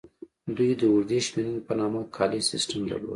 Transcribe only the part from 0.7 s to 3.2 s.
د اوږدې شمېرنې په نامه کالیز سیستم درلود